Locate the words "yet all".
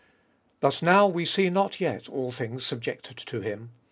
1.79-2.31